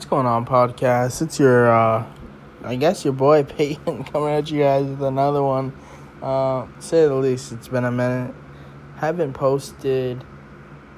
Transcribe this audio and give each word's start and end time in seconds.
What's 0.00 0.08
going 0.08 0.24
on, 0.24 0.46
podcast? 0.46 1.20
It's 1.20 1.38
your, 1.38 1.70
uh, 1.70 2.06
I 2.64 2.76
guess 2.76 3.04
your 3.04 3.12
boy 3.12 3.42
Peyton 3.48 4.04
coming 4.04 4.30
at 4.30 4.50
you 4.50 4.60
guys 4.60 4.86
with 4.86 5.02
another 5.02 5.42
one. 5.42 5.74
Uh, 6.22 6.66
say 6.78 7.06
the 7.06 7.14
least, 7.14 7.52
it's 7.52 7.68
been 7.68 7.84
a 7.84 7.90
minute. 7.90 8.34
Haven't 8.96 9.34
posted, 9.34 10.24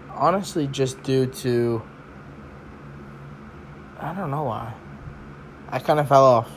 honestly, 0.08 0.68
just 0.68 1.02
due 1.02 1.26
to, 1.26 1.82
I 3.98 4.14
don't 4.14 4.30
know 4.30 4.44
why. 4.44 4.72
I 5.68 5.80
kind 5.80 5.98
of 5.98 6.06
fell 6.06 6.24
off. 6.24 6.50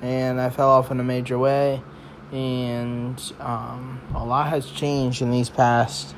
And 0.00 0.40
I 0.40 0.48
fell 0.48 0.70
off 0.70 0.90
in 0.90 0.98
a 0.98 1.04
major 1.04 1.38
way. 1.38 1.82
And 2.32 3.22
um, 3.38 4.00
a 4.14 4.24
lot 4.24 4.48
has 4.48 4.64
changed 4.64 5.20
in 5.20 5.30
these 5.30 5.50
past 5.50 6.14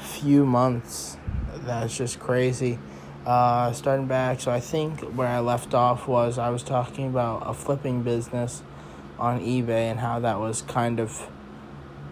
few 0.00 0.44
months. 0.44 1.16
That's 1.64 1.96
just 1.96 2.18
crazy. 2.18 2.80
Uh, 3.26 3.72
starting 3.72 4.06
back, 4.06 4.38
so 4.38 4.50
I 4.50 4.60
think 4.60 5.00
where 5.00 5.28
I 5.28 5.40
left 5.40 5.72
off 5.72 6.06
was 6.06 6.36
I 6.36 6.50
was 6.50 6.62
talking 6.62 7.06
about 7.06 7.42
a 7.46 7.54
flipping 7.54 8.02
business 8.02 8.62
on 9.18 9.40
eBay 9.40 9.90
and 9.90 10.00
how 10.00 10.20
that 10.20 10.38
was 10.40 10.60
kind 10.60 11.00
of, 11.00 11.26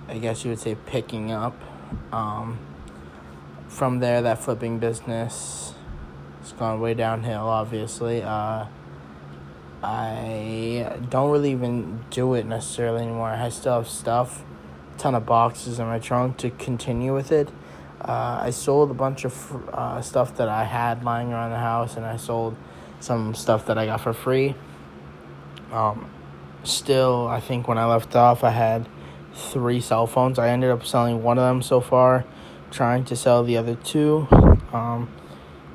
I 0.09 0.17
guess 0.17 0.43
you 0.43 0.51
would 0.51 0.59
say, 0.59 0.75
picking 0.87 1.31
up. 1.31 1.55
Um, 2.13 2.59
from 3.69 3.99
there, 4.01 4.23
that 4.23 4.39
flipping 4.39 4.79
business 4.79 5.75
has 6.41 6.53
gone 6.53 6.81
way 6.81 6.95
downhill, 6.95 7.47
obviously. 7.47 8.23
Uh, 8.23 8.67
I 9.83 10.97
don't 11.11 11.31
really 11.31 11.51
even 11.51 12.05
do 12.09 12.33
it 12.33 12.47
necessarily 12.47 13.03
anymore. 13.03 13.29
I 13.29 13.51
still 13.51 13.79
have 13.79 13.89
stuff, 13.89 14.45
a 14.95 14.99
ton 14.99 15.15
of 15.15 15.27
boxes 15.27 15.79
in 15.79 15.87
my 15.87 15.99
trunk 15.99 16.39
to 16.39 16.49
continue 16.51 17.15
with 17.15 17.33
it. 17.33 17.51
Uh, 18.03 18.41
I 18.43 18.51
sold 18.51 18.91
a 18.91 18.95
bunch 18.95 19.25
of 19.25 19.69
uh, 19.73 20.03
stuff 20.03 20.37
that 20.37 20.49
I 20.49 20.65
had 20.65 21.05
lying 21.05 21.33
around 21.33 21.51
the 21.51 21.59
house, 21.59 21.97
and 21.97 22.05
I 22.05 22.17
sold 22.17 22.57
some 22.99 23.35
stuff 23.35 23.67
that 23.67 23.79
I 23.79 23.87
got 23.87 24.01
for 24.01 24.13
free. 24.13 24.57
Um, 25.71 26.11
still, 26.65 27.29
I 27.29 27.39
think 27.39 27.69
when 27.69 27.79
I 27.79 27.87
left 27.87 28.17
off, 28.17 28.43
I 28.43 28.51
had 28.51 28.89
three 29.35 29.81
cell 29.81 30.07
phones. 30.07 30.39
I 30.39 30.49
ended 30.49 30.71
up 30.71 30.85
selling 30.85 31.23
one 31.23 31.39
of 31.39 31.45
them 31.45 31.63
so 31.63 31.81
far, 31.81 32.25
trying 32.71 33.05
to 33.07 33.17
sell 33.17 33.45
the 33.45 33.57
other 33.57 33.77
two. 33.77 34.27
Um, 34.73 35.09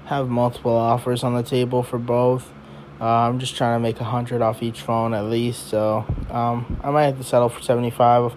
have 0.05 0.27
multiple 0.27 0.75
offers 0.75 1.23
on 1.23 1.33
the 1.33 1.43
table 1.43 1.81
for 1.81 1.97
both. 1.97 2.53
Uh, 2.99 3.05
I'm 3.05 3.39
just 3.39 3.55
trying 3.55 3.75
to 3.75 3.79
make 3.79 4.01
a 4.01 4.05
hundred 4.05 4.41
off 4.41 4.63
each 4.63 4.81
phone 4.81 5.13
at 5.13 5.25
least, 5.25 5.67
so 5.67 6.05
um, 6.29 6.79
I 6.83 6.91
might 6.91 7.05
have 7.05 7.17
to 7.17 7.23
settle 7.23 7.49
for 7.49 7.61
seventy 7.61 7.91
five 7.91 8.33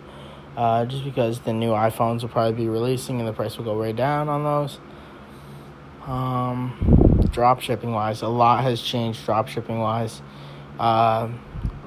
uh, 0.61 0.85
just 0.85 1.05
because 1.05 1.41
the 1.41 1.55
new 1.55 1.71
iPhones 1.71 2.21
will 2.21 2.29
probably 2.29 2.53
be 2.53 2.69
releasing 2.69 3.19
and 3.19 3.27
the 3.27 3.33
price 3.33 3.57
will 3.57 3.65
go 3.65 3.79
way 3.79 3.95
down 3.95 4.29
on 4.29 4.45
those. 4.45 4.79
Um, 6.07 7.19
drop 7.33 7.61
shipping 7.61 7.93
wise, 7.93 8.21
a 8.21 8.29
lot 8.29 8.63
has 8.63 8.83
changed 8.83 9.25
drop 9.25 9.49
shipping 9.49 9.79
wise. 9.79 10.21
Uh, 10.79 11.31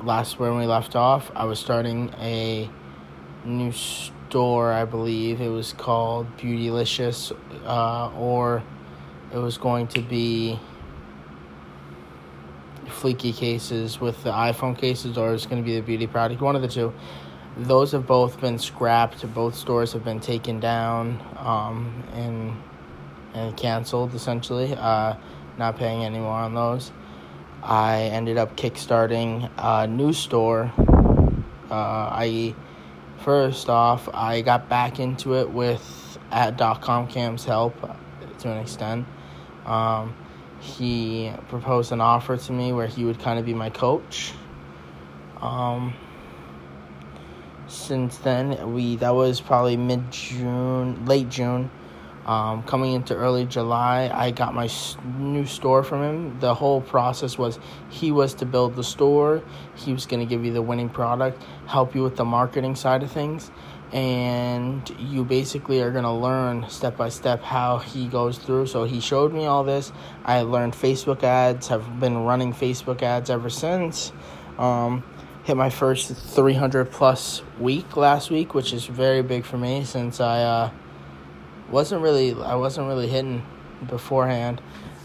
last 0.01 0.39
when 0.39 0.57
we 0.57 0.65
left 0.65 0.95
off, 0.95 1.31
I 1.35 1.45
was 1.45 1.59
starting 1.59 2.11
a 2.19 2.67
new 3.45 3.71
store, 3.71 4.71
I 4.71 4.85
believe 4.85 5.39
it 5.39 5.49
was 5.49 5.73
called 5.73 6.25
Beautylicious, 6.37 7.31
uh, 7.67 8.09
or 8.17 8.63
it 9.31 9.37
was 9.37 9.59
going 9.59 9.85
to 9.89 10.01
be 10.01 10.59
fleeky 12.87 13.35
cases 13.35 14.01
with 14.01 14.23
the 14.23 14.31
iPhone 14.31 14.75
cases, 14.75 15.15
or 15.15 15.31
it's 15.31 15.45
going 15.45 15.61
to 15.61 15.65
be 15.65 15.75
the 15.75 15.85
beauty 15.85 16.07
product, 16.07 16.41
one 16.41 16.55
of 16.55 16.63
the 16.63 16.67
two 16.67 16.91
those 17.57 17.91
have 17.91 18.07
both 18.07 18.39
been 18.41 18.57
scrapped. 18.57 19.31
Both 19.33 19.55
stores 19.55 19.93
have 19.93 20.03
been 20.03 20.19
taken 20.19 20.59
down 20.59 21.21
um, 21.37 22.03
and 22.13 22.55
and 23.33 23.55
canceled 23.57 24.13
essentially. 24.13 24.75
Uh, 24.75 25.15
not 25.57 25.77
paying 25.77 26.03
any 26.03 26.19
more 26.19 26.31
on 26.31 26.53
those. 26.53 26.91
I 27.61 28.03
ended 28.03 28.37
up 28.37 28.57
kickstarting 28.57 29.49
a 29.57 29.87
new 29.87 30.13
store. 30.13 30.71
Uh, 31.69 32.09
I 32.11 32.55
first 33.19 33.69
off 33.69 34.09
I 34.13 34.41
got 34.41 34.67
back 34.67 34.99
into 34.99 35.35
it 35.35 35.49
with 35.49 36.17
at 36.31 36.57
.com 36.81 37.07
Cam's 37.07 37.45
help 37.45 37.75
to 38.39 38.51
an 38.51 38.57
extent. 38.57 39.05
Um, 39.65 40.15
he 40.59 41.31
proposed 41.49 41.91
an 41.91 42.01
offer 42.01 42.37
to 42.37 42.51
me 42.51 42.73
where 42.73 42.87
he 42.87 43.05
would 43.05 43.19
kind 43.19 43.39
of 43.39 43.45
be 43.45 43.53
my 43.53 43.69
coach. 43.69 44.33
Um, 45.41 45.93
since 47.73 48.17
then 48.17 48.73
we 48.73 48.95
that 48.97 49.15
was 49.15 49.41
probably 49.41 49.77
mid 49.77 50.11
June, 50.11 51.05
late 51.05 51.29
June. 51.29 51.69
Um, 52.25 52.63
coming 52.63 52.93
into 52.93 53.13
early 53.15 53.43
July, 53.43 54.09
I 54.13 54.31
got 54.31 54.53
my 54.53 54.69
new 55.17 55.45
store 55.45 55.83
from 55.83 56.03
him. 56.03 56.39
The 56.39 56.53
whole 56.53 56.79
process 56.79 57.37
was 57.37 57.59
he 57.89 58.13
was 58.13 58.33
to 58.35 58.45
build 58.45 58.75
the 58.75 58.83
store, 58.83 59.43
he 59.75 59.91
was 59.91 60.05
going 60.05 60.21
to 60.21 60.25
give 60.25 60.45
you 60.45 60.53
the 60.53 60.61
winning 60.61 60.87
product, 60.87 61.43
help 61.67 61.93
you 61.95 62.01
with 62.01 62.15
the 62.15 62.23
marketing 62.23 62.75
side 62.75 63.03
of 63.03 63.11
things, 63.11 63.51
and 63.91 64.89
you 64.97 65.25
basically 65.25 65.81
are 65.81 65.91
going 65.91 66.05
to 66.05 66.13
learn 66.13 66.69
step 66.69 66.95
by 66.95 67.09
step 67.09 67.43
how 67.43 67.79
he 67.79 68.07
goes 68.07 68.37
through. 68.37 68.67
So 68.67 68.85
he 68.85 69.01
showed 69.01 69.33
me 69.33 69.45
all 69.45 69.65
this. 69.65 69.91
I 70.23 70.43
learned 70.43 70.73
Facebook 70.73 71.23
ads, 71.23 71.67
have 71.67 71.99
been 71.99 72.23
running 72.23 72.53
Facebook 72.53 73.01
ads 73.01 73.29
ever 73.29 73.49
since. 73.49 74.13
Um, 74.57 75.03
hit 75.43 75.57
my 75.57 75.69
first 75.69 76.13
300 76.15 76.89
plus 76.89 77.43
week 77.59 77.97
last 77.97 78.31
week, 78.31 78.53
which 78.53 78.73
is 78.73 78.85
very 78.85 79.21
big 79.21 79.43
for 79.43 79.57
me 79.57 79.83
since 79.83 80.21
I 80.21 80.41
uh, 80.41 80.71
wasn't 81.69 82.01
really 82.01 82.33
I 82.33 82.55
wasn't 82.55 82.87
really 82.87 83.07
hitting 83.07 83.45
beforehand. 83.87 84.61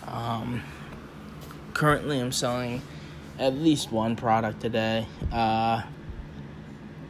Um, 0.07 0.63
currently, 1.75 2.21
I'm 2.21 2.33
selling 2.33 2.83
at 3.39 3.55
least 3.55 3.91
one 3.91 4.17
product 4.17 4.65
a 4.65 4.69
day. 4.69 5.07
Uh, 5.33 5.83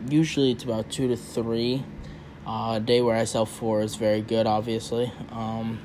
usually, 0.08 0.52
it's 0.52 0.64
about 0.64 0.90
two 0.90 1.08
to 1.08 1.16
three. 1.16 1.84
Uh, 2.46 2.76
a 2.76 2.80
day 2.80 3.02
where 3.02 3.14
I 3.14 3.24
sell 3.24 3.44
four 3.44 3.82
is 3.82 3.96
very 3.96 4.22
good, 4.22 4.46
obviously. 4.46 5.12
Um, 5.32 5.78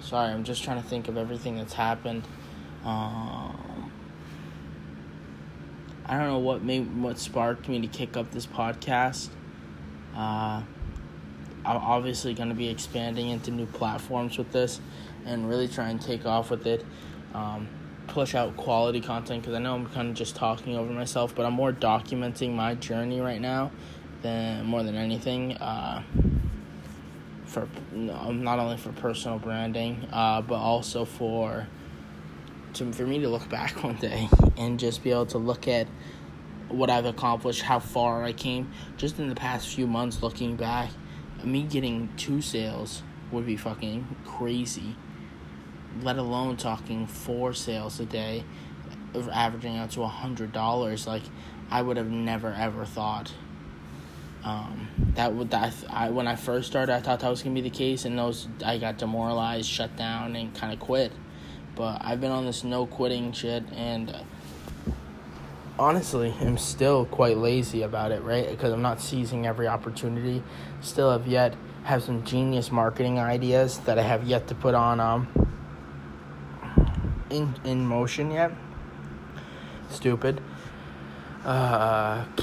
sorry, 0.00 0.32
I'm 0.32 0.44
just 0.44 0.62
trying 0.62 0.80
to 0.80 0.88
think 0.88 1.08
of 1.08 1.16
everything 1.16 1.56
that's 1.56 1.72
happened. 1.72 2.22
Um, 2.84 3.67
I 6.08 6.16
don't 6.16 6.28
know 6.28 6.38
what 6.38 6.62
made 6.62 7.02
what 7.02 7.18
sparked 7.18 7.68
me 7.68 7.80
to 7.80 7.86
kick 7.86 8.16
up 8.16 8.30
this 8.30 8.46
podcast. 8.46 9.28
Uh, 10.14 10.62
I'm 11.64 11.76
obviously 11.76 12.32
going 12.32 12.48
to 12.48 12.54
be 12.54 12.68
expanding 12.68 13.28
into 13.28 13.50
new 13.50 13.66
platforms 13.66 14.38
with 14.38 14.50
this, 14.50 14.80
and 15.26 15.48
really 15.48 15.68
try 15.68 15.90
and 15.90 16.00
take 16.00 16.24
off 16.24 16.50
with 16.50 16.66
it. 16.66 16.84
Um, 17.34 17.68
push 18.06 18.34
out 18.34 18.56
quality 18.56 19.02
content 19.02 19.42
because 19.42 19.54
I 19.54 19.58
know 19.58 19.74
I'm 19.74 19.86
kind 19.86 20.08
of 20.08 20.14
just 20.14 20.34
talking 20.34 20.76
over 20.76 20.90
myself, 20.90 21.34
but 21.34 21.44
I'm 21.44 21.52
more 21.52 21.72
documenting 21.72 22.54
my 22.54 22.74
journey 22.74 23.20
right 23.20 23.40
now 23.40 23.70
than 24.22 24.64
more 24.64 24.82
than 24.82 24.94
anything. 24.94 25.58
Uh, 25.58 26.02
for 27.44 27.68
not 27.92 28.58
only 28.58 28.76
for 28.76 28.92
personal 28.92 29.38
branding, 29.38 30.06
uh, 30.12 30.40
but 30.40 30.56
also 30.56 31.04
for 31.04 31.66
to 32.74 32.92
for 32.92 33.06
me 33.06 33.18
to 33.20 33.28
look 33.28 33.48
back 33.48 33.82
one 33.82 33.96
day 33.96 34.28
and 34.56 34.78
just 34.78 35.02
be 35.02 35.10
able 35.10 35.26
to 35.26 35.38
look 35.38 35.68
at 35.68 35.86
what 36.68 36.90
I've 36.90 37.06
accomplished, 37.06 37.62
how 37.62 37.78
far 37.78 38.22
I 38.24 38.32
came, 38.32 38.70
just 38.96 39.18
in 39.18 39.28
the 39.28 39.34
past 39.34 39.68
few 39.68 39.86
months. 39.86 40.22
Looking 40.22 40.56
back, 40.56 40.90
me 41.42 41.62
getting 41.62 42.10
two 42.16 42.40
sales 42.40 43.02
would 43.30 43.46
be 43.46 43.56
fucking 43.56 44.16
crazy. 44.24 44.96
Let 46.02 46.18
alone 46.18 46.56
talking 46.56 47.06
four 47.06 47.54
sales 47.54 47.98
a 48.00 48.04
day, 48.04 48.44
averaging 49.32 49.76
out 49.78 49.90
to 49.92 50.02
a 50.02 50.08
hundred 50.08 50.52
dollars. 50.52 51.06
Like 51.06 51.22
I 51.70 51.82
would 51.82 51.96
have 51.96 52.10
never 52.10 52.52
ever 52.52 52.84
thought. 52.84 53.32
Um, 54.44 54.88
that 55.14 55.34
would 55.34 55.50
that 55.50 55.74
I 55.90 56.10
when 56.10 56.28
I 56.28 56.36
first 56.36 56.68
started, 56.68 56.94
I 56.94 57.00
thought 57.00 57.20
that 57.20 57.28
was 57.28 57.42
gonna 57.42 57.54
be 57.54 57.60
the 57.60 57.70
case, 57.70 58.04
and 58.04 58.18
those 58.18 58.46
I 58.64 58.78
got 58.78 58.98
demoralized, 58.98 59.68
shut 59.68 59.96
down, 59.96 60.36
and 60.36 60.54
kind 60.54 60.72
of 60.72 60.78
quit. 60.78 61.12
But 61.78 62.04
I've 62.04 62.20
been 62.20 62.32
on 62.32 62.44
this 62.44 62.64
no 62.64 62.86
quitting 62.86 63.30
shit, 63.30 63.62
and 63.72 64.12
honestly 65.78 66.34
i 66.40 66.44
am 66.44 66.58
still 66.58 67.04
quite 67.04 67.36
lazy 67.36 67.82
about 67.82 68.10
it, 68.10 68.20
right? 68.24 68.50
Because 68.50 68.72
I'm 68.72 68.82
not 68.82 69.00
seizing 69.00 69.46
every 69.46 69.68
opportunity. 69.68 70.42
Still 70.80 71.12
have 71.12 71.28
yet 71.28 71.54
have 71.84 72.02
some 72.02 72.24
genius 72.24 72.72
marketing 72.72 73.20
ideas 73.20 73.78
that 73.86 73.96
I 73.96 74.02
have 74.02 74.24
yet 74.24 74.48
to 74.48 74.56
put 74.56 74.74
on 74.74 74.98
um 74.98 75.28
in 77.30 77.54
in 77.64 77.86
motion 77.86 78.32
yet. 78.32 78.50
Stupid. 79.88 80.40
Uh 81.44 82.24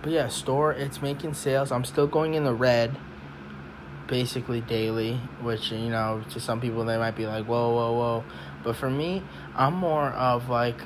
but 0.00 0.12
yeah, 0.12 0.28
store 0.28 0.72
it's 0.72 1.02
making 1.02 1.34
sales. 1.34 1.70
I'm 1.70 1.84
still 1.84 2.06
going 2.06 2.32
in 2.32 2.44
the 2.44 2.54
red 2.54 2.96
basically 4.10 4.60
daily, 4.60 5.14
which 5.40 5.72
you 5.72 5.88
know, 5.88 6.22
to 6.30 6.38
some 6.38 6.60
people 6.60 6.84
they 6.84 6.98
might 6.98 7.16
be 7.16 7.26
like, 7.26 7.46
"Whoa, 7.46 7.72
whoa, 7.72 7.92
whoa." 7.92 8.24
But 8.62 8.76
for 8.76 8.90
me, 8.90 9.22
I'm 9.54 9.74
more 9.74 10.08
of 10.08 10.50
like 10.50 10.76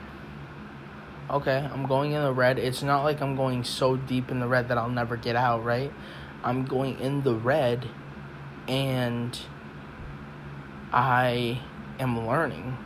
okay, 1.30 1.68
I'm 1.72 1.86
going 1.86 2.12
in 2.12 2.22
the 2.22 2.32
red. 2.32 2.58
It's 2.58 2.82
not 2.82 3.02
like 3.02 3.20
I'm 3.20 3.36
going 3.36 3.64
so 3.64 3.96
deep 3.96 4.30
in 4.30 4.40
the 4.40 4.46
red 4.46 4.68
that 4.68 4.78
I'll 4.78 4.90
never 4.90 5.16
get 5.16 5.36
out, 5.36 5.64
right? 5.64 5.92
I'm 6.42 6.64
going 6.64 6.98
in 7.00 7.22
the 7.22 7.34
red 7.34 7.88
and 8.68 9.38
I 10.92 11.60
am 11.98 12.26
learning. 12.26 12.76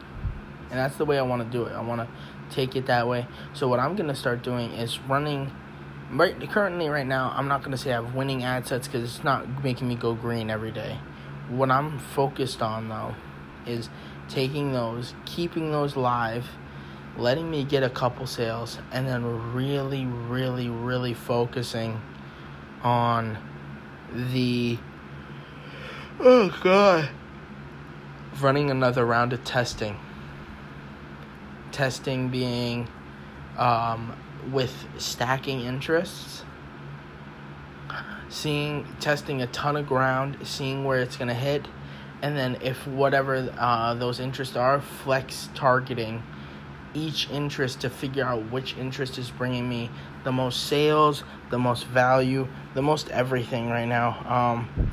And 0.71 0.79
that's 0.79 0.97
the 0.97 1.05
way 1.05 1.19
I 1.19 1.23
want 1.23 1.43
to 1.43 1.49
do 1.51 1.65
it. 1.65 1.73
I 1.73 1.81
want 1.81 2.01
to 2.01 2.55
take 2.55 2.77
it 2.77 2.87
that 2.87 3.09
way. 3.09 3.27
So 3.55 3.69
what 3.69 3.81
I'm 3.81 3.97
going 3.97 4.09
to 4.09 4.15
start 4.15 4.43
doing 4.43 4.73
is 4.73 5.01
running 5.01 5.53
right 6.13 6.51
currently 6.51 6.89
right 6.89 7.07
now 7.07 7.33
I'm 7.37 7.49
not 7.49 7.61
going 7.61 7.73
to 7.73 7.79
say 7.79 7.91
I 7.91 8.03
have 8.03 8.15
winning 8.15 8.45
ad 8.45 8.67
sets 8.67 8.89
cuz 8.89 9.03
it's 9.03 9.25
not 9.25 9.63
making 9.63 9.89
me 9.89 9.95
go 9.95 10.15
green 10.15 10.51
every 10.51 10.73
day. 10.73 10.99
What 11.49 11.71
I'm 11.71 11.99
focused 11.99 12.63
on 12.63 12.89
though 12.89 13.15
is 13.67 13.89
taking 14.29 14.73
those, 14.73 15.15
keeping 15.25 15.71
those 15.73 15.97
live, 15.97 16.47
letting 17.17 17.51
me 17.51 17.65
get 17.65 17.83
a 17.83 17.91
couple 17.91 18.27
sales 18.27 18.79
and 18.93 19.07
then 19.07 19.55
really 19.55 20.07
really 20.07 20.69
really 20.69 21.15
focusing 21.15 22.01
on 22.83 23.37
the 24.13 24.79
oh 26.21 26.57
god 26.63 27.09
running 28.41 28.71
another 28.71 29.05
round 29.05 29.33
of 29.33 29.43
testing 29.43 29.99
testing 31.73 32.29
being 32.29 32.89
um, 33.57 34.17
with 34.51 34.87
stacking 34.99 35.61
interests 35.61 36.45
seeing 38.29 38.87
testing 39.01 39.43
a 39.43 39.47
ton 39.49 39.77
of 39.77 39.87
ground 39.87 40.37
seeing 40.43 40.85
where 40.85 41.01
it's 41.01 41.17
going 41.17 41.29
to 41.29 41.35
hit 41.35 41.67
and 42.21 42.37
then 42.37 42.57
if 42.61 42.87
whatever 42.87 43.53
uh, 43.59 43.95
those 43.95 44.21
interests 44.21 44.57
are 44.57 44.81
flex 44.81 45.49
targeting 45.55 46.23
each 46.95 47.31
interest 47.31 47.81
to 47.81 47.91
figure 47.91 48.25
out 48.25 48.51
which 48.51 48.77
interest 48.77 49.19
is 49.19 49.31
bringing 49.31 49.69
me 49.69 49.91
the 50.25 50.33
most 50.33 50.67
sales 50.67 51.23
the 51.51 51.59
most 51.59 51.87
value 51.87 52.47
the 52.75 52.83
most 52.83 53.11
everything 53.11 53.71
right 53.71 53.87
now. 53.89 54.09
Um, 54.25 54.91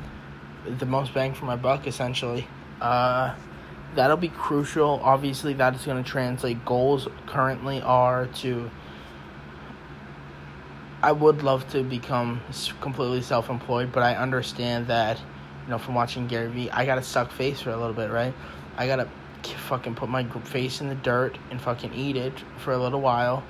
the 0.78 0.86
most 0.86 1.14
bang 1.14 1.34
for 1.34 1.44
my 1.44 1.54
buck 1.54 1.86
essentially. 1.86 2.48
Uh, 2.80 3.34
that'll 3.94 4.16
be 4.16 4.28
crucial. 4.28 5.00
Obviously 5.04 5.52
that 5.54 5.74
is 5.76 5.84
going 5.84 6.02
to 6.02 6.10
translate. 6.10 6.64
Goals 6.64 7.06
currently 7.26 7.80
are 7.82 8.26
to 8.26 8.70
I 11.06 11.12
would 11.12 11.44
love 11.44 11.70
to 11.70 11.84
become 11.84 12.40
completely 12.80 13.22
self-employed, 13.22 13.92
but 13.92 14.02
I 14.02 14.16
understand 14.16 14.88
that, 14.88 15.16
you 15.62 15.70
know, 15.70 15.78
from 15.78 15.94
watching 15.94 16.26
Gary 16.26 16.48
Vee, 16.48 16.68
I 16.70 16.84
gotta 16.84 17.04
suck 17.04 17.30
face 17.30 17.60
for 17.60 17.70
a 17.70 17.76
little 17.76 17.92
bit, 17.92 18.10
right? 18.10 18.34
I 18.76 18.88
gotta 18.88 19.08
fucking 19.68 19.94
put 19.94 20.08
my 20.08 20.24
face 20.24 20.80
in 20.80 20.88
the 20.88 20.96
dirt 20.96 21.38
and 21.52 21.60
fucking 21.60 21.94
eat 21.94 22.16
it 22.16 22.32
for 22.58 22.72
a 22.72 22.76
little 22.76 23.00
while. 23.00 23.44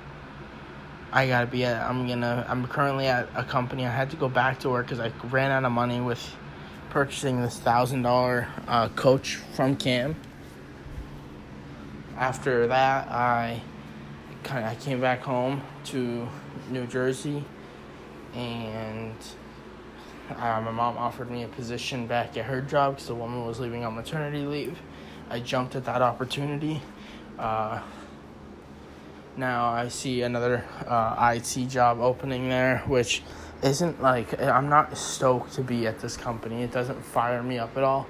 I 1.11 1.25
gotta 1.25 1.47
be 1.47 1.65
at, 1.65 1.81
I'm 1.81 2.07
gonna, 2.07 2.45
I'm 2.47 2.67
currently 2.67 3.07
at 3.07 3.27
a 3.33 3.43
company. 3.43 3.87
I 3.87 3.89
had 3.89 4.11
to 4.11 4.17
go 4.17 4.29
back 4.29 4.59
to 4.59 4.69
work 4.69 4.85
because 4.85 4.99
I 4.99 5.11
ran 5.31 5.49
out 5.49 5.65
of 5.65 5.71
money 5.71 5.99
with 5.99 6.23
purchasing 6.91 7.41
this 7.41 7.57
thousand 7.57 8.03
dollar 8.03 8.47
uh, 8.67 8.89
coach 8.89 9.37
from 9.55 9.77
Cam. 9.77 10.15
After 12.17 12.67
that, 12.67 13.07
I 13.07 13.63
kind 14.43 14.65
of 14.65 14.71
I 14.71 14.75
came 14.75 15.01
back 15.01 15.21
home 15.21 15.61
to 15.85 16.27
New 16.69 16.87
Jersey, 16.87 17.43
and 18.33 19.15
uh, 20.29 20.61
my 20.61 20.71
mom 20.71 20.97
offered 20.97 21.31
me 21.31 21.43
a 21.43 21.47
position 21.47 22.07
back 22.07 22.37
at 22.37 22.45
her 22.45 22.61
job 22.61 22.95
because 22.95 23.07
the 23.07 23.15
woman 23.15 23.45
was 23.45 23.59
leaving 23.59 23.83
on 23.83 23.95
maternity 23.95 24.45
leave. 24.45 24.77
I 25.29 25.39
jumped 25.39 25.75
at 25.75 25.85
that 25.85 26.01
opportunity. 26.01 26.81
Uh, 27.37 27.81
now 29.35 29.69
I 29.69 29.89
see 29.89 30.23
another 30.23 30.65
uh, 30.87 31.33
IT 31.35 31.67
job 31.67 31.99
opening 31.99 32.49
there, 32.49 32.79
which 32.87 33.21
isn't 33.61 34.01
like 34.01 34.39
I'm 34.41 34.69
not 34.69 34.97
stoked 34.97 35.53
to 35.53 35.61
be 35.61 35.87
at 35.87 35.99
this 35.99 36.17
company. 36.17 36.63
It 36.63 36.71
doesn't 36.71 37.03
fire 37.03 37.41
me 37.43 37.59
up 37.59 37.77
at 37.77 37.83
all, 37.83 38.07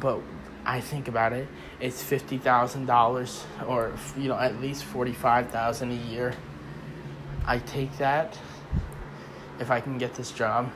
but 0.00 0.20
I 0.64 0.80
think 0.80 1.08
about 1.08 1.32
it. 1.32 1.48
It's 1.80 2.02
fifty 2.02 2.38
thousand 2.38 2.86
dollars, 2.86 3.44
or 3.66 3.92
you 4.16 4.28
know, 4.28 4.38
at 4.38 4.60
least 4.60 4.84
forty 4.84 5.12
five 5.12 5.50
thousand 5.50 5.90
a 5.92 6.10
year 6.10 6.34
I 7.44 7.58
take 7.58 7.96
that 7.98 8.38
if 9.58 9.70
I 9.70 9.80
can 9.80 9.98
get 9.98 10.14
this 10.14 10.30
job, 10.30 10.70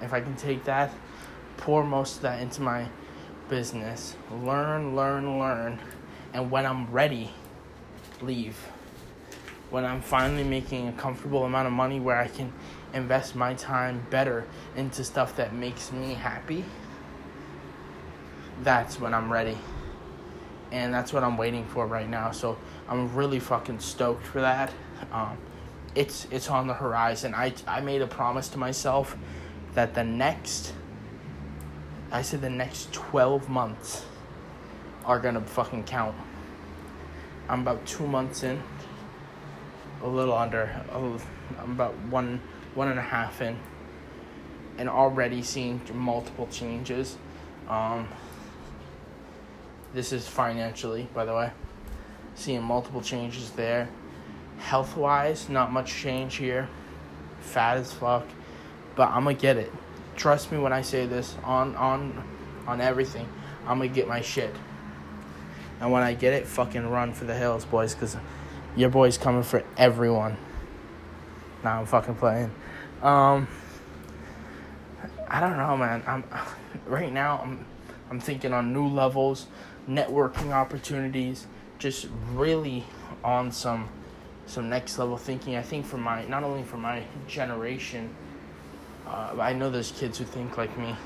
if 0.00 0.12
I 0.12 0.20
can 0.20 0.36
take 0.36 0.64
that, 0.64 0.92
pour 1.56 1.82
most 1.82 2.16
of 2.16 2.22
that 2.22 2.40
into 2.40 2.62
my 2.62 2.86
business, 3.48 4.16
learn, 4.30 4.94
learn, 4.94 5.40
learn, 5.40 5.80
and 6.32 6.50
when 6.50 6.64
I'm 6.64 6.90
ready, 6.92 7.30
leave. 8.20 8.56
When 9.70 9.84
I'm 9.84 10.00
finally 10.00 10.44
making 10.44 10.88
a 10.88 10.92
comfortable 10.92 11.44
amount 11.44 11.66
of 11.66 11.72
money 11.72 11.98
where 11.98 12.18
I 12.18 12.28
can 12.28 12.52
invest 12.94 13.34
my 13.34 13.54
time 13.54 14.06
better 14.10 14.44
into 14.76 15.02
stuff 15.02 15.34
that 15.36 15.54
makes 15.54 15.90
me 15.90 16.14
happy, 16.14 16.64
that's 18.64 19.00
when 19.00 19.14
I'm 19.14 19.32
ready. 19.32 19.56
And 20.70 20.92
that's 20.92 21.12
what 21.12 21.22
I'm 21.22 21.36
waiting 21.36 21.66
for 21.66 21.86
right 21.86 22.08
now. 22.08 22.30
So 22.30 22.56
I'm 22.88 23.14
really 23.14 23.38
fucking 23.38 23.80
stoked 23.80 24.24
for 24.24 24.40
that. 24.40 24.72
Um, 25.12 25.36
it's 25.94 26.26
it's 26.30 26.48
on 26.48 26.66
the 26.66 26.74
horizon. 26.74 27.34
I 27.34 27.52
I 27.66 27.80
made 27.80 28.00
a 28.00 28.06
promise 28.06 28.48
to 28.48 28.58
myself 28.58 29.16
that 29.74 29.94
the 29.94 30.04
next 30.04 30.72
I 32.10 32.22
said 32.22 32.40
the 32.40 32.50
next 32.50 32.92
12 32.92 33.48
months 33.48 34.04
are 35.04 35.18
going 35.18 35.34
to 35.34 35.40
fucking 35.40 35.84
count. 35.84 36.14
I'm 37.48 37.60
about 37.60 37.84
2 37.86 38.06
months 38.06 38.42
in. 38.42 38.62
A 40.02 40.08
little 40.08 40.34
under. 40.34 40.70
I'm 40.92 41.72
about 41.72 41.94
one 42.10 42.40
one 42.74 42.88
and 42.88 42.98
a 42.98 43.02
half 43.02 43.42
in 43.42 43.58
and 44.78 44.88
already 44.88 45.42
seeing 45.42 45.80
multiple 45.94 46.48
changes. 46.50 47.16
Um, 47.68 48.08
this 49.94 50.12
is 50.12 50.26
financially, 50.26 51.08
by 51.14 51.24
the 51.24 51.34
way. 51.34 51.50
Seeing 52.34 52.62
multiple 52.62 53.02
changes 53.02 53.50
there 53.50 53.88
health 54.62 54.96
wise, 54.96 55.48
not 55.48 55.72
much 55.72 55.92
change 55.92 56.36
here. 56.36 56.68
Fat 57.40 57.76
as 57.78 57.92
fuck, 57.92 58.24
but 58.94 59.08
I'm 59.08 59.24
gonna 59.24 59.34
get 59.34 59.56
it. 59.56 59.72
Trust 60.16 60.52
me 60.52 60.58
when 60.58 60.72
I 60.72 60.82
say 60.82 61.06
this 61.06 61.34
on 61.44 61.74
on 61.76 62.24
on 62.66 62.80
everything. 62.80 63.28
I'm 63.66 63.78
gonna 63.78 63.88
get 63.88 64.08
my 64.08 64.20
shit. 64.20 64.54
And 65.80 65.90
when 65.90 66.02
I 66.02 66.14
get 66.14 66.32
it, 66.32 66.46
fucking 66.46 66.88
run 66.88 67.12
for 67.12 67.24
the 67.24 67.34
hills, 67.34 67.64
boys, 67.64 67.94
because 67.94 68.16
your 68.76 68.88
boy's 68.88 69.18
coming 69.18 69.42
for 69.42 69.64
everyone. 69.76 70.36
Now 71.64 71.80
I'm 71.80 71.86
fucking 71.86 72.14
playing. 72.14 72.52
Um, 73.02 73.48
I 75.28 75.40
don't 75.40 75.56
know, 75.56 75.76
man. 75.76 76.04
I'm 76.06 76.24
right 76.86 77.12
now. 77.12 77.40
I'm 77.42 77.66
I'm 78.10 78.20
thinking 78.20 78.52
on 78.52 78.72
new 78.72 78.86
levels, 78.86 79.46
networking 79.88 80.52
opportunities, 80.52 81.46
just 81.78 82.08
really 82.32 82.84
on 83.24 83.52
some 83.52 83.88
some 84.46 84.68
next 84.68 84.98
level 84.98 85.16
thinking. 85.16 85.56
I 85.56 85.62
think 85.62 85.86
for 85.86 85.98
my 85.98 86.24
not 86.26 86.44
only 86.44 86.62
for 86.62 86.76
my 86.76 87.02
generation, 87.26 88.14
uh, 89.06 89.34
I 89.38 89.52
know 89.52 89.70
there's 89.70 89.92
kids 89.92 90.18
who 90.18 90.24
think 90.24 90.56
like 90.56 90.76
me, 90.78 90.96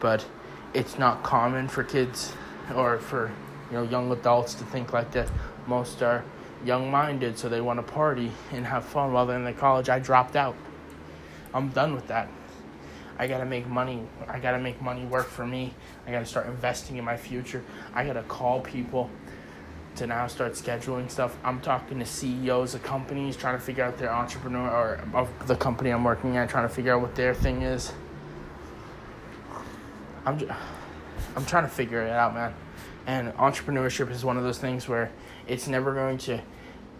but 0.00 0.24
it's 0.74 0.98
not 0.98 1.22
common 1.22 1.68
for 1.68 1.84
kids 1.84 2.32
or 2.74 2.98
for 2.98 3.30
you 3.70 3.76
know 3.76 3.82
young 3.82 4.10
adults 4.12 4.54
to 4.54 4.64
think 4.64 4.92
like 4.92 5.12
that. 5.12 5.30
Most 5.66 6.02
are 6.02 6.24
young 6.64 6.90
minded, 6.90 7.38
so 7.38 7.48
they 7.48 7.60
want 7.60 7.78
to 7.78 7.92
party 7.92 8.30
and 8.52 8.66
have 8.66 8.84
fun 8.84 9.12
while 9.12 9.26
they're 9.26 9.36
in 9.36 9.44
the 9.44 9.52
college. 9.52 9.88
I 9.88 9.98
dropped 9.98 10.36
out. 10.36 10.56
I'm 11.54 11.68
done 11.70 11.94
with 11.94 12.08
that. 12.08 12.28
I 13.18 13.26
gotta 13.26 13.44
make 13.44 13.66
money. 13.66 14.06
I 14.28 14.38
gotta 14.38 14.58
make 14.58 14.80
money 14.80 15.04
work 15.04 15.26
for 15.26 15.46
me. 15.46 15.74
I 16.06 16.12
gotta 16.12 16.26
start 16.26 16.46
investing 16.46 16.96
in 16.96 17.04
my 17.04 17.16
future. 17.16 17.64
I 17.94 18.04
gotta 18.04 18.22
call 18.22 18.60
people 18.60 19.10
to 19.96 20.06
now 20.06 20.28
start 20.28 20.52
scheduling 20.52 21.10
stuff. 21.10 21.36
I'm 21.42 21.60
talking 21.60 21.98
to 21.98 22.06
CEOs 22.06 22.74
of 22.74 22.82
companies, 22.84 23.36
trying 23.36 23.58
to 23.58 23.60
figure 23.64 23.82
out 23.82 23.98
their 23.98 24.12
entrepreneur 24.12 24.70
or 24.70 25.00
of 25.14 25.48
the 25.48 25.56
company 25.56 25.90
I'm 25.90 26.04
working 26.04 26.36
at, 26.36 26.48
trying 26.48 26.68
to 26.68 26.72
figure 26.72 26.94
out 26.94 27.02
what 27.02 27.16
their 27.16 27.34
thing 27.34 27.62
is. 27.62 27.92
I'm 30.24 30.38
just, 30.38 30.52
I'm 31.34 31.44
trying 31.44 31.64
to 31.64 31.70
figure 31.70 32.02
it 32.02 32.10
out, 32.10 32.34
man. 32.34 32.54
And 33.06 33.32
entrepreneurship 33.34 34.10
is 34.10 34.24
one 34.24 34.36
of 34.36 34.44
those 34.44 34.58
things 34.58 34.86
where 34.88 35.10
it's 35.46 35.66
never 35.66 35.94
going 35.94 36.18
to. 36.18 36.40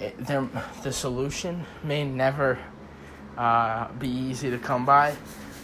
It, 0.00 0.26
the 0.26 0.92
solution 0.92 1.64
may 1.84 2.04
never 2.04 2.58
uh, 3.36 3.92
be 3.92 4.08
easy 4.08 4.50
to 4.50 4.58
come 4.58 4.84
by, 4.84 5.14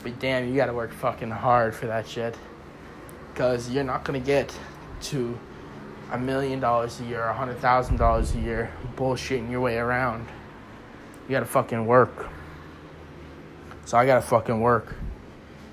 but 0.04 0.18
damn, 0.20 0.46
you 0.46 0.54
gotta 0.54 0.74
work 0.74 0.92
fucking 0.92 1.30
hard 1.30 1.74
for 1.74 1.86
that 1.86 2.06
shit. 2.06 2.36
Because 3.32 3.70
you're 3.70 3.82
not 3.82 4.04
gonna 4.04 4.20
get 4.20 4.56
to 5.04 5.36
a 6.12 6.18
million 6.18 6.60
dollars 6.60 7.00
a 7.00 7.04
year, 7.04 7.24
a 7.24 7.32
hundred 7.32 7.58
thousand 7.58 7.96
dollars 7.96 8.34
a 8.34 8.38
year, 8.38 8.70
bullshitting 8.96 9.50
your 9.50 9.62
way 9.62 9.78
around. 9.78 10.28
You 11.26 11.32
gotta 11.32 11.46
fucking 11.46 11.86
work. 11.86 12.28
So 13.86 13.96
I 13.96 14.04
gotta 14.04 14.22
fucking 14.22 14.60
work. 14.60 14.94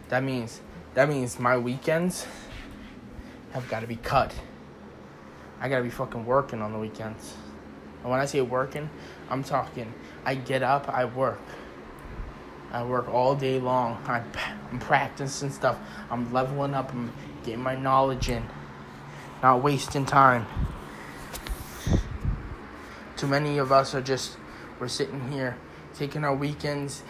That 0.08 0.24
means 0.24 0.62
that 0.94 1.10
means 1.10 1.38
my 1.38 1.58
weekends 1.58 2.26
have 3.52 3.68
gotta 3.70 3.86
be 3.86 3.98
cut. 3.98 4.34
I 5.60 5.68
gotta 5.68 5.84
be 5.84 5.90
fucking 5.90 6.26
working 6.26 6.62
on 6.62 6.72
the 6.72 6.80
weekends. 6.80 7.36
And 8.02 8.10
when 8.10 8.22
I 8.22 8.26
say 8.26 8.40
working, 8.40 8.90
I'm 9.30 9.44
talking 9.44 9.94
I 10.26 10.36
get 10.36 10.64
up, 10.64 10.88
I 10.88 11.04
work. 11.06 11.42
I 12.72 12.84
work 12.84 13.10
all 13.10 13.36
day 13.36 13.60
long. 13.60 14.02
I'm 14.08 14.80
practicing 14.80 15.50
stuff. 15.50 15.78
I'm 16.10 16.32
leveling 16.32 16.74
up. 16.74 16.92
I'm 16.92 17.12
getting 17.44 17.62
my 17.62 17.76
knowledge 17.76 18.30
in 18.30 18.44
not 19.42 19.64
wasting 19.64 20.06
time. 20.06 20.46
Too 23.18 23.28
many 23.28 23.58
of 23.58 23.72
us 23.72 23.96
are 23.96 24.02
just, 24.02 24.38
we're 24.80 24.88
sitting 24.88 25.32
here 25.32 25.58
taking 25.96 26.24
our 26.24 26.36
weekends 26.36 27.04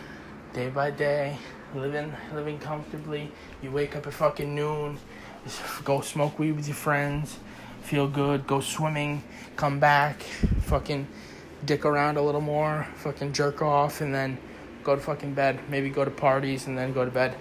day 0.53 0.69
by 0.69 0.91
day, 0.91 1.37
living 1.75 2.13
living 2.33 2.57
comfortably. 2.59 3.31
You 3.61 3.71
wake 3.71 3.95
up 3.95 4.07
at 4.07 4.13
fucking 4.13 4.53
noon, 4.53 4.97
go 5.83 6.01
smoke 6.01 6.39
weed 6.39 6.53
with 6.53 6.67
your 6.67 6.75
friends, 6.75 7.37
feel 7.81 8.07
good, 8.07 8.47
go 8.47 8.61
swimming, 8.61 9.23
come 9.57 9.79
back, 9.79 10.21
fucking 10.61 11.07
dick 11.65 11.85
around 11.85 12.17
a 12.17 12.21
little 12.21 12.41
more, 12.41 12.87
fucking 12.95 13.33
jerk 13.33 13.61
off, 13.61 13.99
and 13.99 14.15
then 14.15 14.37
go 14.83 14.95
to 14.95 15.01
fucking 15.01 15.33
bed. 15.33 15.59
Maybe 15.69 15.89
go 15.89 16.05
to 16.05 16.11
parties 16.11 16.67
and 16.67 16.77
then 16.77 16.93
go 16.93 17.05
to 17.05 17.11
bed. 17.11 17.35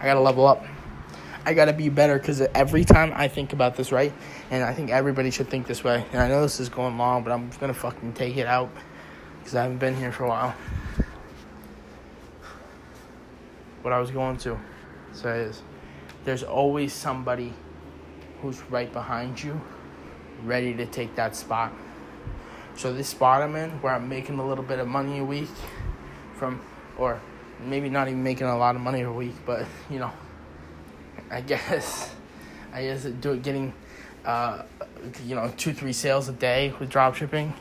I 0.00 0.04
gotta 0.04 0.20
level 0.20 0.46
up. 0.46 0.64
I 1.44 1.54
gotta 1.54 1.72
be 1.72 1.88
better 1.88 2.18
because 2.18 2.40
every 2.40 2.84
time 2.84 3.12
I 3.14 3.28
think 3.28 3.52
about 3.52 3.76
this, 3.76 3.90
right? 3.90 4.12
And 4.50 4.62
I 4.62 4.74
think 4.74 4.90
everybody 4.90 5.30
should 5.30 5.48
think 5.48 5.66
this 5.66 5.82
way. 5.82 6.04
And 6.12 6.20
I 6.20 6.28
know 6.28 6.42
this 6.42 6.60
is 6.60 6.68
going 6.68 6.98
long, 6.98 7.24
but 7.24 7.32
I'm 7.32 7.50
gonna 7.60 7.74
fucking 7.74 8.12
take 8.12 8.36
it 8.36 8.46
out 8.46 8.70
because 9.38 9.54
I 9.54 9.62
haven't 9.62 9.78
been 9.78 9.96
here 9.96 10.12
for 10.12 10.24
a 10.24 10.28
while. 10.28 10.54
What 13.82 13.92
I 13.92 13.98
was 13.98 14.10
going 14.10 14.36
to 14.38 14.58
say 15.12 15.40
is 15.40 15.62
there's 16.24 16.42
always 16.42 16.92
somebody 16.92 17.54
who's 18.42 18.60
right 18.70 18.92
behind 18.92 19.42
you, 19.42 19.60
ready 20.44 20.74
to 20.74 20.86
take 20.86 21.14
that 21.14 21.34
spot. 21.34 21.72
So 22.78 22.92
this 22.92 23.08
spot 23.08 23.42
I'm 23.42 23.56
in, 23.56 23.70
where 23.82 23.92
I'm 23.92 24.08
making 24.08 24.38
a 24.38 24.46
little 24.46 24.62
bit 24.62 24.78
of 24.78 24.86
money 24.86 25.18
a 25.18 25.24
week 25.24 25.48
from, 26.36 26.60
or 26.96 27.20
maybe 27.58 27.88
not 27.88 28.06
even 28.06 28.22
making 28.22 28.46
a 28.46 28.56
lot 28.56 28.76
of 28.76 28.80
money 28.80 29.00
a 29.00 29.10
week, 29.10 29.34
but 29.44 29.66
you 29.90 29.98
know, 29.98 30.12
I 31.28 31.40
guess, 31.40 32.14
I 32.72 32.82
guess 32.82 33.02
do 33.02 33.32
it 33.32 33.42
getting, 33.42 33.72
uh, 34.24 34.62
you 35.26 35.34
know, 35.34 35.52
two 35.56 35.72
three 35.72 35.92
sales 35.92 36.28
a 36.28 36.32
day 36.32 36.72
with 36.78 36.88
drop 36.88 37.16
shipping. 37.16 37.52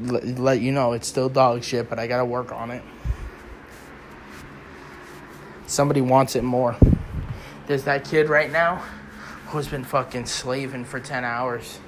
Let, 0.00 0.24
let 0.38 0.60
you 0.62 0.72
know 0.72 0.94
it's 0.94 1.06
still 1.06 1.28
dog 1.28 1.62
shit, 1.62 1.90
but 1.90 1.98
I 1.98 2.06
gotta 2.06 2.24
work 2.24 2.52
on 2.52 2.70
it. 2.70 2.82
Somebody 5.66 6.00
wants 6.00 6.34
it 6.34 6.44
more. 6.44 6.76
There's 7.66 7.84
that 7.84 8.06
kid 8.06 8.30
right 8.30 8.50
now 8.50 8.82
who's 9.48 9.68
been 9.68 9.84
fucking 9.84 10.24
slaving 10.24 10.86
for 10.86 10.98
10 10.98 11.24
hours 11.24 11.78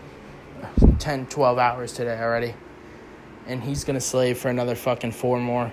10, 0.98 1.26
12 1.26 1.58
hours 1.58 1.92
today 1.92 2.18
already. 2.18 2.54
And 3.46 3.62
he's 3.62 3.84
going 3.84 3.94
to 3.94 4.00
slave 4.00 4.38
for 4.38 4.48
another 4.48 4.74
fucking 4.74 5.12
four 5.12 5.40
more 5.40 5.72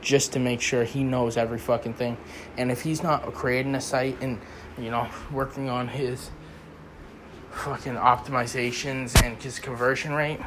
just 0.00 0.32
to 0.34 0.38
make 0.38 0.60
sure 0.60 0.84
he 0.84 1.02
knows 1.02 1.36
every 1.36 1.58
fucking 1.58 1.94
thing. 1.94 2.16
And 2.56 2.70
if 2.70 2.82
he's 2.82 3.02
not 3.02 3.32
creating 3.32 3.74
a 3.74 3.80
site 3.80 4.20
and, 4.20 4.40
you 4.78 4.90
know, 4.90 5.08
working 5.32 5.68
on 5.68 5.88
his 5.88 6.30
fucking 7.50 7.94
optimizations 7.94 9.20
and 9.24 9.40
his 9.42 9.58
conversion 9.58 10.12
rate, 10.12 10.40